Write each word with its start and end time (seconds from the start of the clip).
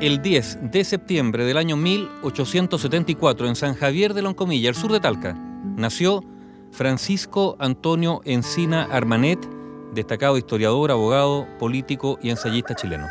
El 0.00 0.22
10 0.22 0.70
de 0.70 0.84
septiembre 0.84 1.44
del 1.44 1.56
año 1.56 1.76
1874 1.76 3.48
en 3.48 3.56
San 3.56 3.74
Javier 3.74 4.14
de 4.14 4.22
Loncomilla, 4.22 4.68
al 4.68 4.76
sur 4.76 4.92
de 4.92 5.00
Talca, 5.00 5.34
nació 5.76 6.22
Francisco 6.70 7.56
Antonio 7.58 8.20
Encina 8.24 8.84
Armanet, 8.84 9.40
destacado 9.94 10.38
historiador, 10.38 10.92
abogado, 10.92 11.48
político 11.58 12.16
y 12.22 12.30
ensayista 12.30 12.76
chileno. 12.76 13.08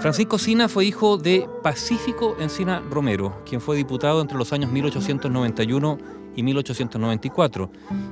Francisco 0.00 0.36
Encina 0.36 0.68
fue 0.68 0.84
hijo 0.84 1.18
de 1.18 1.48
Pacífico 1.60 2.36
Encina 2.38 2.80
Romero, 2.88 3.42
quien 3.44 3.60
fue 3.60 3.76
diputado 3.76 4.20
entre 4.20 4.38
los 4.38 4.52
años 4.52 4.70
1891 4.70 5.98
y 6.36 6.42
1894, 6.44 7.68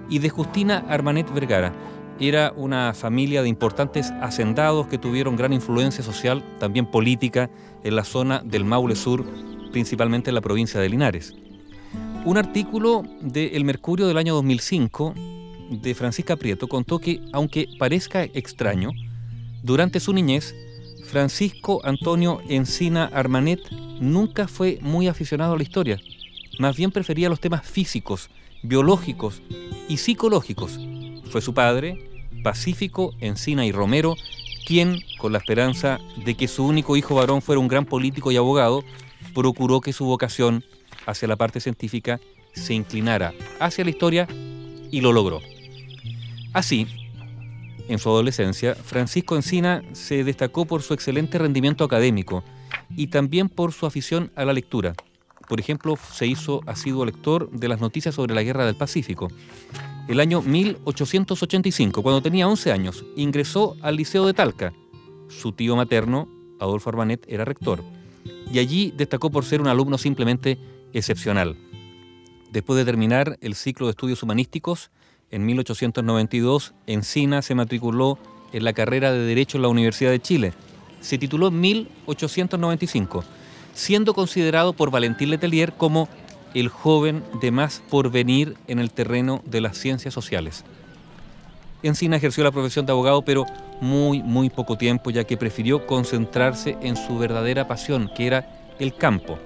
y 0.09 0.19
de 0.19 0.31
Justina 0.31 0.85
Armanet 0.89 1.33
Vergara, 1.33 1.73
era 2.21 2.53
una 2.57 2.95
familia 2.95 3.43
de 3.43 3.49
importantes 3.49 4.11
hacendados 4.21 4.87
que 4.87 4.99
tuvieron 4.99 5.37
gran 5.37 5.53
influencia 5.53 6.03
social, 6.03 6.43
también 6.59 6.87
política, 6.87 7.51
en 7.85 7.97
la 7.97 8.05
zona 8.05 8.43
del 8.45 8.65
Maule 8.65 8.97
Sur, 8.97 9.25
principalmente 9.73 10.31
en 10.31 10.35
la 10.35 10.41
provincia 10.41 10.81
de 10.81 10.89
Linares. 10.89 11.35
Un 12.25 12.37
artículo 12.37 13.05
de 13.21 13.57
El 13.57 13.65
Mercurio 13.65 14.07
del 14.07 14.19
año 14.19 14.35
2005 14.35 15.15
de 15.71 15.95
Francisca 15.95 16.37
Prieto 16.37 16.67
contó 16.67 16.99
que, 16.99 17.21
aunque 17.33 17.69
parezca 17.79 18.25
extraño, 18.25 18.91
durante 19.63 20.01
su 20.01 20.13
niñez, 20.13 20.55
Francisco 21.05 21.81
Antonio 21.85 22.41
Encina 22.49 23.07
Armanet 23.07 23.61
nunca 24.01 24.47
fue 24.49 24.79
muy 24.83 25.09
aficionado 25.09 25.55
a 25.55 25.57
la 25.57 25.63
historia, 25.63 25.99
más 26.59 26.77
bien 26.77 26.91
prefería 26.91 27.29
los 27.29 27.41
temas 27.41 27.67
físicos, 27.67 28.31
biológicos 28.63 29.41
y 29.89 29.97
psicológicos. 29.97 30.79
Fue 31.31 31.41
su 31.41 31.55
padre, 31.55 32.08
Pacífico, 32.43 33.15
Encina 33.21 33.67
y 33.67 33.73
Romero, 33.73 34.17
quien, 34.67 35.01
con 35.19 35.33
la 35.33 35.39
esperanza 35.39 35.99
de 36.25 36.35
que 36.35 36.49
su 36.49 36.65
único 36.67 36.97
hijo 36.97 37.15
varón 37.15 37.43
fuera 37.43 37.61
un 37.61 37.69
gran 37.69 37.85
político 37.85 38.31
y 38.31 38.37
abogado, 38.37 38.85
procuró 39.35 39.81
que 39.81 39.93
su 39.93 40.05
vocación 40.05 40.65
hacia 41.07 41.29
la 41.29 41.37
parte 41.37 41.61
científica 41.61 42.21
se 42.53 42.75
inclinara 42.75 43.33
hacia 43.61 43.85
la 43.85 43.91
historia 43.91 44.29
y 44.91 45.01
lo 45.01 45.13
logró. 45.13 45.41
Así, 46.53 46.87
en 47.89 47.99
su 47.99 48.09
adolescencia, 48.09 48.75
Francisco 48.75 49.37
Encina 49.37 49.83
se 49.93 50.25
destacó 50.25 50.67
por 50.67 50.83
su 50.83 50.95
excelente 50.95 51.39
rendimiento 51.39 51.85
académico 51.85 52.45
y 52.97 53.09
también 53.09 53.49
por 53.49 53.73
su 53.73 53.87
afición 53.87 54.31
a 54.37 54.45
la 54.45 54.53
lectura. 54.53 54.95
Por 55.49 55.61
ejemplo, 55.61 55.97
se 56.13 56.27
hizo 56.27 56.61
asiduo 56.67 57.07
lector 57.07 57.51
de 57.51 57.69
las 57.69 57.81
noticias 57.81 58.15
sobre 58.15 58.35
la 58.35 58.43
Guerra 58.43 58.67
del 58.67 58.77
Pacífico 58.77 59.29
el 60.09 60.21
año 60.21 60.41
1885, 60.41 62.03
cuando 62.03 62.23
tenía 62.23 62.49
11 62.49 62.73
años, 62.73 63.05
ingresó 63.15 63.77
al 63.83 63.97
Liceo 63.97 64.27
de 64.27 64.33
Talca. 64.33 64.73
Su 65.29 65.53
tío 65.53 65.77
materno, 65.77 66.29
Adolfo 66.59 66.89
Arbanet, 66.89 67.27
era 67.29 67.45
rector, 67.45 67.85
y 68.51 68.59
allí 68.59 68.93
destacó 68.97 69.31
por 69.31 69.45
ser 69.45 69.61
un 69.61 69.67
alumno 69.67 69.99
simplemente 69.99 70.59
excepcional. 70.95 71.57
Después 72.51 72.79
de 72.79 72.87
terminar 72.87 73.37
el 73.43 73.55
ciclo 73.55 73.87
de 73.87 73.91
estudios 73.91 74.23
humanísticos, 74.23 74.91
en 75.31 75.45
1892, 75.45 76.73
Encina 76.87 77.43
se 77.43 77.55
matriculó 77.55 78.19
en 78.55 78.65
la 78.65 78.73
carrera 78.73 79.13
de 79.13 79.21
Derecho 79.21 79.59
en 79.59 79.63
la 79.63 79.69
Universidad 79.69 80.11
de 80.11 80.21
Chile. 80.21 80.55
Se 81.01 81.19
tituló 81.19 81.49
en 81.49 81.61
1895, 81.61 83.25
siendo 83.75 84.15
considerado 84.15 84.73
por 84.73 84.91
Valentín 84.91 85.29
Letelier 85.29 85.75
como 85.75 86.09
el 86.55 86.69
joven 86.69 87.23
de 87.41 87.51
más 87.51 87.83
porvenir 87.91 88.57
en 88.67 88.79
el 88.79 88.91
terreno 88.91 89.43
de 89.45 89.61
las 89.61 89.77
ciencias 89.77 90.15
sociales. 90.15 90.65
Encina 91.83 92.17
ejerció 92.17 92.43
la 92.43 92.51
profesión 92.51 92.87
de 92.87 92.93
abogado, 92.93 93.23
pero 93.23 93.47
muy, 93.81 94.23
muy 94.23 94.51
poco 94.51 94.77
tiempo, 94.77 95.11
ya 95.11 95.25
que 95.25 95.37
prefirió 95.37 95.87
concentrarse 95.87 96.77
en 96.83 96.97
su 96.97 97.19
verdadera 97.19 97.69
pasión, 97.69 98.11
que 98.17 98.27
era 98.27 98.75
el 98.81 98.95
campo. 98.95 99.39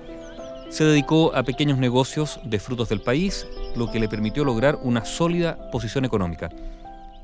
Se 0.70 0.84
dedicó 0.84 1.34
a 1.34 1.42
pequeños 1.42 1.77
negocios 1.77 2.41
de 2.44 2.59
frutos 2.59 2.89
del 2.89 3.03
país, 3.03 3.47
lo 3.76 3.91
que 3.91 4.00
le 4.00 4.09
permitió 4.09 4.44
lograr 4.44 4.78
una 4.82 5.05
sólida 5.05 5.71
posición 5.71 6.06
económica. 6.06 6.49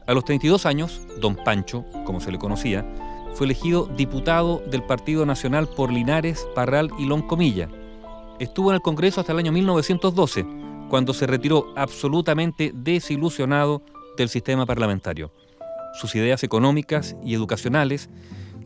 A 0.06 0.12
los 0.12 0.24
32 0.24 0.66
años, 0.66 1.00
don 1.20 1.36
Pancho, 1.36 1.84
como 2.04 2.20
se 2.20 2.30
le 2.30 2.38
conocía, 2.38 2.84
fue 3.32 3.46
elegido 3.46 3.86
diputado 3.86 4.62
del 4.70 4.82
Partido 4.82 5.24
Nacional 5.24 5.68
por 5.68 5.90
Linares, 5.90 6.46
Parral 6.54 6.90
y 6.98 7.06
Loncomilla 7.06 7.68
estuvo 8.38 8.70
en 8.70 8.76
el 8.76 8.82
Congreso 8.82 9.20
hasta 9.20 9.32
el 9.32 9.38
año 9.38 9.52
1912, 9.52 10.46
cuando 10.88 11.12
se 11.12 11.26
retiró 11.26 11.72
absolutamente 11.76 12.72
desilusionado 12.74 13.82
del 14.16 14.28
sistema 14.28 14.66
parlamentario. 14.66 15.32
Sus 15.94 16.14
ideas 16.14 16.42
económicas 16.42 17.16
y 17.24 17.34
educacionales 17.34 18.08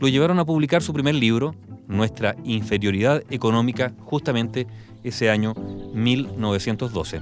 lo 0.00 0.08
llevaron 0.08 0.38
a 0.38 0.44
publicar 0.44 0.82
su 0.82 0.92
primer 0.92 1.14
libro, 1.14 1.54
Nuestra 1.88 2.36
inferioridad 2.44 3.22
económica, 3.28 3.92
justamente 4.04 4.66
ese 5.02 5.30
año 5.30 5.52
1912. 5.94 7.20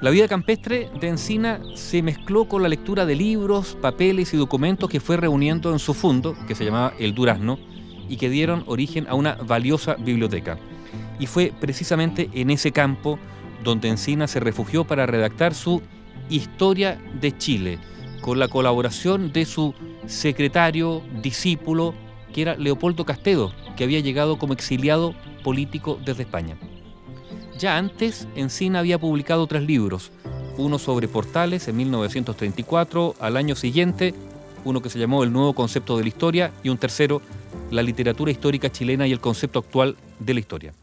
La 0.00 0.10
vida 0.10 0.28
campestre 0.28 0.90
de 1.00 1.08
Encina 1.08 1.60
se 1.74 2.02
mezcló 2.02 2.46
con 2.46 2.62
la 2.62 2.68
lectura 2.68 3.06
de 3.06 3.16
libros, 3.16 3.76
papeles 3.80 4.34
y 4.34 4.36
documentos 4.36 4.90
que 4.90 5.00
fue 5.00 5.16
reuniendo 5.16 5.72
en 5.72 5.78
su 5.78 5.94
fondo, 5.94 6.36
que 6.46 6.54
se 6.54 6.64
llamaba 6.64 6.92
El 6.98 7.14
Durazno, 7.14 7.58
y 8.08 8.16
que 8.16 8.30
dieron 8.30 8.64
origen 8.66 9.06
a 9.08 9.14
una 9.14 9.34
valiosa 9.34 9.94
biblioteca 9.94 10.58
y 11.18 11.26
fue 11.26 11.52
precisamente 11.58 12.30
en 12.34 12.50
ese 12.50 12.72
campo 12.72 13.18
donde 13.64 13.88
Encina 13.88 14.26
se 14.26 14.40
refugió 14.40 14.84
para 14.84 15.06
redactar 15.06 15.54
su 15.54 15.82
Historia 16.30 17.00
de 17.20 17.36
Chile, 17.36 17.78
con 18.20 18.38
la 18.38 18.48
colaboración 18.48 19.32
de 19.32 19.46
su 19.46 19.74
secretario, 20.06 21.02
discípulo, 21.22 21.94
que 22.32 22.42
era 22.42 22.56
Leopoldo 22.56 23.06
Castedo, 23.06 23.52
que 23.76 23.84
había 23.84 24.00
llegado 24.00 24.38
como 24.38 24.52
exiliado 24.52 25.14
político 25.42 25.98
desde 26.04 26.24
España. 26.24 26.56
Ya 27.58 27.78
antes, 27.78 28.28
Encina 28.36 28.80
había 28.80 28.98
publicado 28.98 29.46
tres 29.46 29.62
libros, 29.62 30.12
uno 30.58 30.78
sobre 30.78 31.08
portales 31.08 31.66
en 31.68 31.76
1934, 31.78 33.14
al 33.18 33.36
año 33.36 33.56
siguiente, 33.56 34.14
uno 34.64 34.82
que 34.82 34.90
se 34.90 34.98
llamó 34.98 35.24
El 35.24 35.32
nuevo 35.32 35.54
concepto 35.54 35.96
de 35.96 36.02
la 36.02 36.08
historia 36.08 36.52
y 36.62 36.68
un 36.68 36.78
tercero, 36.78 37.22
La 37.70 37.82
literatura 37.82 38.30
histórica 38.30 38.70
chilena 38.70 39.06
y 39.06 39.12
el 39.12 39.20
concepto 39.20 39.60
actual 39.60 39.96
de 40.18 40.34
la 40.34 40.40
historia 40.40 40.74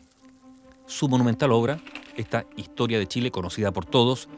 su 0.86 1.08
monumental 1.08 1.52
obra, 1.52 1.80
esta 2.16 2.46
Historia 2.56 3.00
de 3.00 3.08
Chile 3.08 3.32
conocida 3.32 3.72
por 3.72 3.86
todos, 3.86 4.30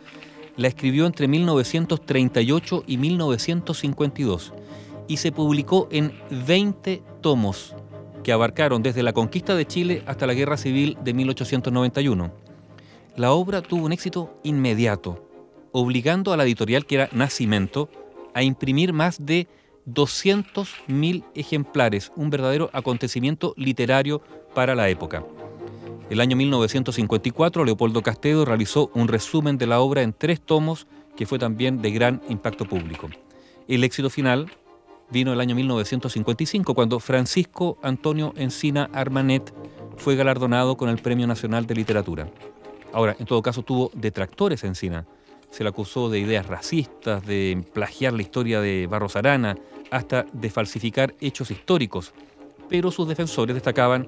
la 0.56 0.68
escribió 0.68 1.06
entre 1.06 1.28
1938 1.28 2.84
y 2.88 2.98
1952 2.98 4.54
y 5.08 5.18
se 5.18 5.32
publicó 5.32 5.88
en 5.92 6.14
20 6.48 7.04
tomos 7.22 7.76
que 8.24 8.32
abarcaron 8.32 8.84
desde 8.84 9.04
la 9.04 9.14
conquista 9.14 9.56
de 9.56 9.66
Chile 9.66 10.04
hasta 10.06 10.28
la 10.28 10.34
Guerra 10.34 10.58
Civil 10.58 10.98
de 11.04 11.14
1891. 11.14 12.32
La 13.16 13.32
obra 13.32 13.62
tuvo 13.62 13.86
un 13.86 13.94
éxito 13.94 14.38
inmediato, 14.44 15.28
obligando 15.72 16.34
a 16.34 16.38
la 16.38 16.44
editorial 16.44 16.86
que 16.86 16.96
era 16.96 17.10
Nacimiento 17.14 17.90
a 18.34 18.44
imprimir 18.44 18.94
más 18.94 19.26
de 19.26 19.48
200.000 19.88 21.24
ejemplares, 21.34 22.12
un 22.16 22.30
verdadero 22.30 22.70
acontecimiento 22.74 23.54
literario 23.56 24.22
para 24.54 24.76
la 24.76 24.90
época. 24.90 25.24
El 26.10 26.22
año 26.22 26.38
1954, 26.38 27.66
Leopoldo 27.66 28.02
Castedo 28.02 28.46
realizó 28.46 28.90
un 28.94 29.10
resumen 29.10 29.58
de 29.58 29.68
la 29.68 29.82
obra 29.82 30.04
en 30.04 30.14
tres 30.14 30.40
tomos 30.40 30.88
que 31.18 31.26
fue 31.26 31.38
también 31.38 31.82
de 31.82 31.92
gran 31.92 32.22
impacto 32.30 32.64
público. 32.66 33.10
El 33.68 33.84
éxito 33.84 34.10
final 34.10 34.50
vino 35.10 35.34
el 35.34 35.42
año 35.42 35.54
1955, 35.56 36.74
cuando 36.74 37.02
Francisco 37.02 37.78
Antonio 37.82 38.34
Encina 38.38 38.90
Armanet 38.94 39.54
fue 39.98 40.16
galardonado 40.16 40.78
con 40.78 40.88
el 40.88 40.98
Premio 41.00 41.28
Nacional 41.28 41.68
de 41.68 41.76
Literatura. 41.76 42.30
Ahora, 42.94 43.18
en 43.20 43.26
todo 43.26 43.42
caso, 43.42 43.64
tuvo 43.64 43.92
detractores 43.94 44.64
Encina. 44.64 45.06
Se 45.50 45.64
le 45.64 45.70
acusó 45.70 46.10
de 46.10 46.20
ideas 46.20 46.46
racistas, 46.46 47.26
de 47.26 47.66
plagiar 47.74 48.14
la 48.14 48.22
historia 48.22 48.62
de 48.62 48.88
Barros 48.88 49.18
Arana, 49.18 49.58
hasta 49.92 50.26
de 50.32 50.50
falsificar 50.50 51.16
hechos 51.20 51.52
históricos. 51.52 52.14
Pero 52.70 52.92
sus 52.92 53.10
defensores 53.10 53.54
destacaban 53.54 54.08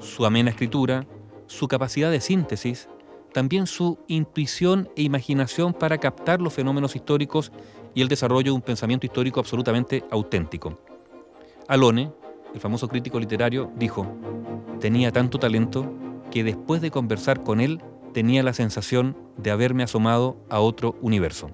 su 0.00 0.24
amena 0.24 0.50
escritura, 0.50 1.06
su 1.46 1.68
capacidad 1.68 2.10
de 2.10 2.20
síntesis, 2.20 2.88
también 3.32 3.66
su 3.66 3.98
intuición 4.06 4.88
e 4.96 5.02
imaginación 5.02 5.72
para 5.72 5.98
captar 5.98 6.40
los 6.40 6.52
fenómenos 6.52 6.94
históricos 6.94 7.52
y 7.94 8.02
el 8.02 8.08
desarrollo 8.08 8.52
de 8.52 8.56
un 8.56 8.62
pensamiento 8.62 9.06
histórico 9.06 9.40
absolutamente 9.40 10.04
auténtico. 10.10 10.78
Alone, 11.68 12.12
el 12.54 12.60
famoso 12.60 12.88
crítico 12.88 13.18
literario, 13.18 13.70
dijo, 13.76 14.06
tenía 14.80 15.10
tanto 15.10 15.38
talento 15.38 15.92
que 16.30 16.44
después 16.44 16.80
de 16.80 16.90
conversar 16.90 17.42
con 17.42 17.60
él 17.60 17.80
tenía 18.12 18.42
la 18.42 18.52
sensación 18.52 19.16
de 19.36 19.50
haberme 19.50 19.82
asomado 19.82 20.36
a 20.48 20.60
otro 20.60 20.96
universo. 21.00 21.50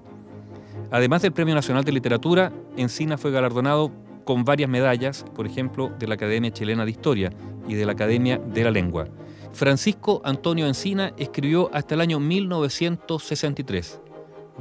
Además 0.91 1.21
del 1.21 1.31
Premio 1.31 1.55
Nacional 1.55 1.83
de 1.83 1.91
Literatura, 1.91 2.51
Encina 2.77 3.17
fue 3.17 3.31
galardonado 3.31 3.91
con 4.25 4.43
varias 4.43 4.69
medallas, 4.69 5.25
por 5.35 5.45
ejemplo, 5.47 5.91
de 5.97 6.07
la 6.07 6.15
Academia 6.15 6.51
Chilena 6.51 6.85
de 6.85 6.91
Historia 6.91 7.31
y 7.67 7.75
de 7.75 7.85
la 7.85 7.93
Academia 7.93 8.37
de 8.37 8.63
la 8.63 8.71
Lengua. 8.71 9.07
Francisco 9.53 10.21
Antonio 10.23 10.67
Encina 10.67 11.13
escribió 11.17 11.69
hasta 11.73 11.95
el 11.95 12.01
año 12.01 12.19
1963. 12.19 13.99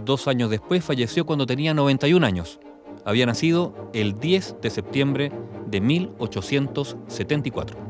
Dos 0.04 0.28
años 0.28 0.50
después 0.50 0.84
falleció 0.84 1.26
cuando 1.26 1.46
tenía 1.46 1.74
91 1.74 2.26
años. 2.26 2.60
Había 3.04 3.26
nacido 3.26 3.90
el 3.92 4.18
10 4.18 4.56
de 4.60 4.70
septiembre 4.70 5.32
de 5.66 5.80
1874. 5.80 7.89